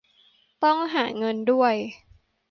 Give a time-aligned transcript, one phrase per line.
[0.63, 1.75] ต้องหาเงินด้วย